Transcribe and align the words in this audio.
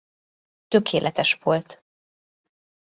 Tökéletes 0.67 1.33
volt. 1.33 1.83